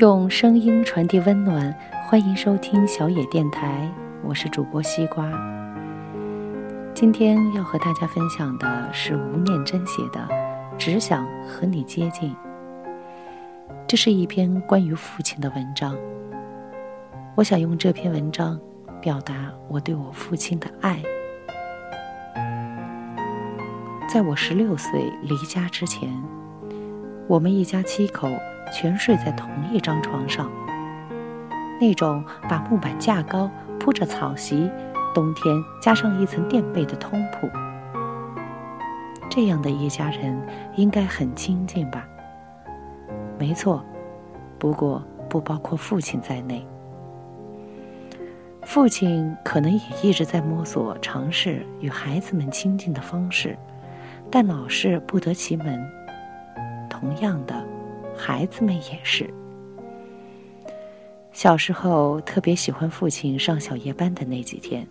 [0.00, 1.76] 用声音传递温暖，
[2.08, 3.86] 欢迎收听小野电台，
[4.24, 5.30] 我是主播西瓜。
[6.94, 10.26] 今天要和大家分享的是吴念真写的
[10.78, 12.30] 《只想和你接近》，
[13.86, 15.94] 这是一篇关于父亲的文章。
[17.34, 18.58] 我想用这篇文章
[19.02, 20.98] 表达我对我父亲的爱。
[24.08, 26.10] 在我十六岁离家之前，
[27.28, 28.30] 我们一家七口
[28.70, 30.50] 全睡在同一张床上。
[31.80, 34.70] 那种把木板架高、铺着草席，
[35.14, 37.48] 冬天加上一层垫被的通铺。
[39.28, 40.40] 这样的一家人
[40.76, 42.06] 应该很亲近吧？
[43.38, 43.84] 没错，
[44.58, 46.66] 不过不包括父亲在内。
[48.62, 53.56] 父亲可能也一直在摸索、尝试与孩子们亲近的方式。
[54.30, 55.90] 但老是不得其门。
[56.88, 57.64] 同样的，
[58.20, 59.28] 孩子们也是。
[61.32, 64.86] 小时候特别喜欢父亲上小夜班的那几天，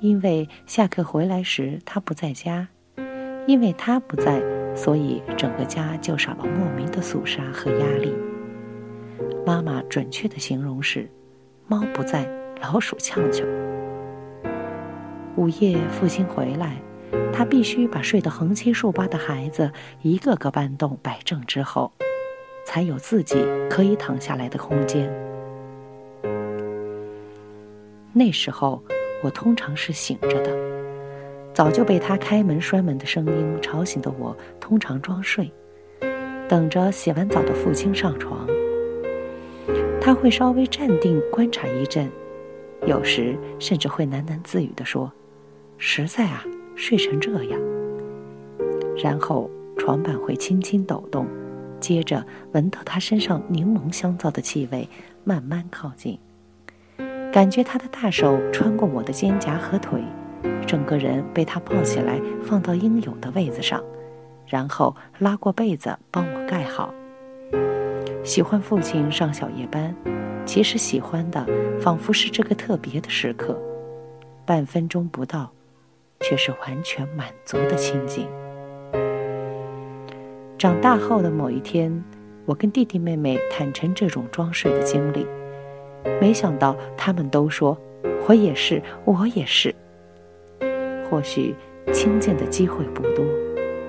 [0.00, 2.68] 因为下课回来时他不在家，
[3.48, 4.40] 因为他不在，
[4.76, 8.14] 所以整个家就少了莫名的肃杀和压力。
[9.44, 11.10] 妈妈准确的形容是：
[11.66, 12.24] 猫不在，
[12.62, 13.44] 老鼠呛球。
[15.34, 16.76] 午夜父亲回来。
[17.32, 19.70] 他必须把睡得横七竖八的孩子
[20.02, 21.92] 一个个搬动摆正之后，
[22.64, 25.12] 才有自己可以躺下来的空间。
[28.12, 28.82] 那时候，
[29.22, 30.56] 我通常是醒着的，
[31.52, 35.50] 早就被他开门摔门的声音吵醒的我，通常装睡，
[36.48, 38.46] 等着洗完澡的父亲上床。
[40.00, 42.10] 他会稍微站定观察一阵，
[42.86, 45.12] 有时甚至会喃喃自语地说
[45.78, 46.44] ：“实在啊。”
[46.76, 47.60] 睡成这样，
[48.96, 51.24] 然后床板会轻轻抖动，
[51.84, 54.88] 接着闻到他身上柠檬香皂的气味，
[55.22, 56.18] 慢慢靠近，
[57.30, 60.02] 感觉他的大手穿过我的肩胛和腿，
[60.66, 63.84] 整个人被他抱起来放到应有的位子上，
[64.46, 66.94] 然后拉过被子帮我盖好。
[68.24, 69.94] 喜欢父亲上小夜班，
[70.46, 71.46] 其实喜欢的
[71.78, 73.60] 仿佛是这个特别的时刻，
[74.46, 75.52] 半分钟不到。
[76.20, 78.26] 却是完全满足的情景。
[80.64, 82.02] 长大后的某一天，
[82.46, 85.26] 我跟弟弟妹妹坦诚这种装睡的经历，
[86.22, 87.76] 没想到他们都说
[88.26, 89.74] ：“我也是，我也是。”
[91.04, 91.54] 或许
[91.92, 93.22] 亲近的机会不多，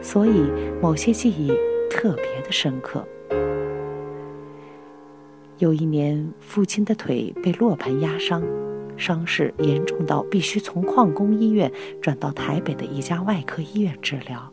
[0.02, 1.47] 所以某些记忆
[1.90, 3.02] 特别的深刻。
[5.59, 8.44] 有一年，父亲的腿被落盘压伤。
[8.97, 11.72] 伤势严重到必须从矿工医院
[12.02, 14.52] 转到台北的一家外科医院治疗。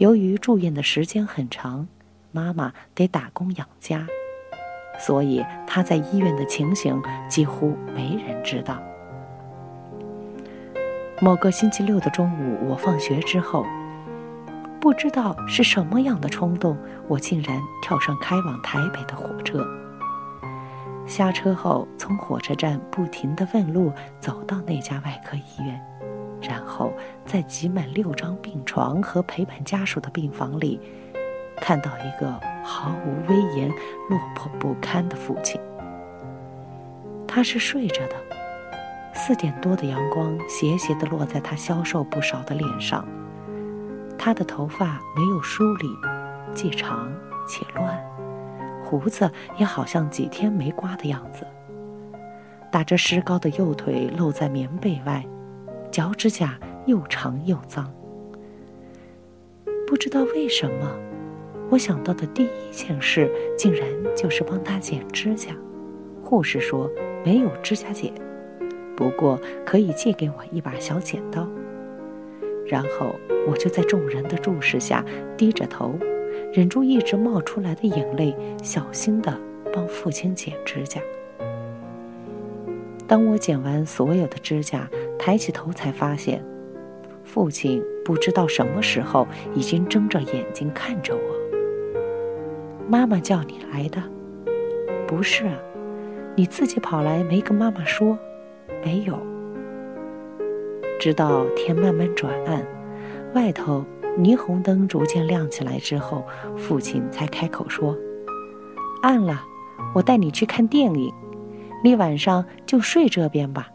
[0.00, 1.86] 由于住院的时间很长，
[2.32, 4.06] 妈妈得打工养家，
[4.98, 8.82] 所以他在医院的情形几乎没人知道。
[11.20, 13.66] 某个星期六的中午，我放学之后，
[14.80, 19.62] 不知道是什么样的冲动，我竟然跳上开往台北的火车。
[21.06, 25.78] 下车后，从火车站不停地问路，走到那家外科医院，
[26.40, 26.90] 然后
[27.30, 30.80] 在挤满六张病床和陪伴家属的病房里，
[31.58, 32.28] 看到一个
[32.64, 33.68] 毫无威严、
[34.08, 35.60] 落魄不堪的父亲。
[37.28, 38.16] 他是睡着的，
[39.14, 43.06] 四点多的阳光斜斜地落在他消瘦不少的脸上，
[44.18, 45.88] 他的头发没有梳理，
[46.52, 47.12] 既长
[47.46, 47.96] 且乱。
[48.84, 51.46] 胡子也好像几天没刮的样子，
[52.72, 55.24] 打着石膏的右腿露在棉被外，
[55.92, 57.92] 脚趾甲又长又脏。
[59.86, 60.90] 不知道为什么，
[61.68, 63.86] 我想到的第一件事竟然
[64.16, 65.54] 就是帮他剪指甲。
[66.22, 66.90] 护士说
[67.24, 68.12] 没有指甲剪，
[68.96, 71.48] 不过可以借给我一把小剪刀。
[72.66, 73.14] 然后
[73.48, 75.04] 我就在众人的注视下
[75.36, 75.98] 低着头。
[76.52, 79.36] 忍住一直冒出来的眼泪，小心地
[79.72, 81.00] 帮父亲剪指甲。
[83.06, 84.88] 当我剪完所有的指甲，
[85.18, 86.44] 抬起头才发现，
[87.32, 89.24] 父亲不知道什么时候
[89.54, 92.00] 已经睁着眼睛看着我。
[92.88, 94.02] 妈妈叫你来的？
[95.06, 95.54] 不是啊，
[96.34, 98.18] 你自己跑来没跟妈妈说？
[98.84, 99.16] 没有。
[100.98, 102.66] 直到天慢慢转暗，
[103.32, 103.84] 外头。
[104.18, 107.96] 霓虹灯逐渐亮起来之后，父亲才开口说
[109.02, 109.40] ：“暗了，
[109.94, 111.14] 我带你去看电影。
[111.84, 113.68] 你晚上就睡这边吧。”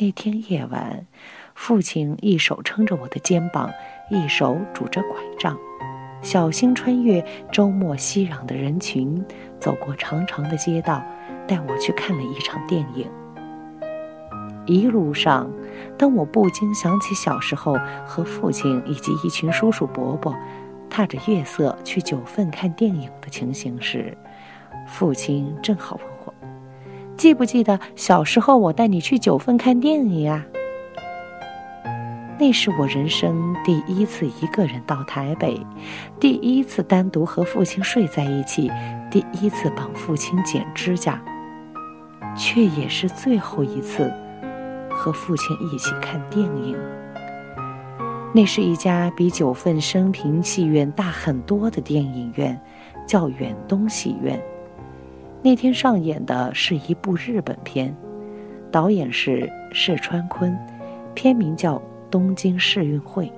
[0.00, 1.04] 那天夜晚，
[1.56, 3.68] 父亲一手撑着我的肩膀，
[4.10, 5.58] 一手拄着拐杖，
[6.22, 9.24] 小心穿越周末熙攘的人群，
[9.58, 11.02] 走过长长的街道，
[11.48, 13.10] 带我去看了一场电影。
[14.66, 15.50] 一路上，
[15.98, 20.32] 当我不禁想起小时候和父亲以及一群叔叔伯伯，
[20.88, 24.16] 踏着月色去九份看电影的情形时，
[24.86, 26.34] 父亲正好问我
[27.18, 30.46] ：“记不记得小时候我带你去九份看电影啊？”
[32.40, 35.60] 那是我人生第一次一个人到台北，
[36.20, 38.70] 第一次单独和父亲睡在一起，
[39.10, 41.20] 第一次帮父亲剪指甲，
[42.36, 44.08] 却也是最后一次
[44.88, 46.78] 和父亲一起看电影。
[48.32, 52.56] 那是一家比九份升平戏院大很多的电影院，
[53.04, 54.40] 叫远东戏院。
[55.42, 57.94] 那天上演的是一部日本片，
[58.70, 60.56] 导演是市川昆，
[61.14, 61.80] 片名叫。
[62.10, 63.30] 东京世运会，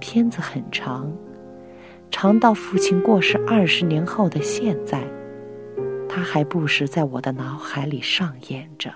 [0.00, 1.08] 片子很长，
[2.10, 5.00] 长到父亲过世二十年后的现在，
[6.08, 8.92] 他还不时在我的脑海里上演着。